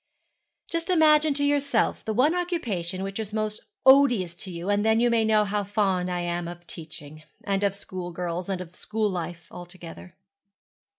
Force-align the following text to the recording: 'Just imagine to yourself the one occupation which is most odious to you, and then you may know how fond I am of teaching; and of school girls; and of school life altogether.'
'Just 0.65 0.89
imagine 0.89 1.31
to 1.35 1.43
yourself 1.45 2.03
the 2.03 2.11
one 2.11 2.33
occupation 2.33 3.03
which 3.03 3.19
is 3.19 3.35
most 3.35 3.61
odious 3.85 4.33
to 4.33 4.49
you, 4.49 4.67
and 4.67 4.83
then 4.83 4.99
you 4.99 5.11
may 5.11 5.23
know 5.23 5.45
how 5.45 5.63
fond 5.63 6.09
I 6.09 6.21
am 6.21 6.47
of 6.47 6.65
teaching; 6.65 7.21
and 7.43 7.63
of 7.63 7.75
school 7.75 8.11
girls; 8.11 8.49
and 8.49 8.61
of 8.61 8.75
school 8.75 9.11
life 9.11 9.47
altogether.' 9.51 10.15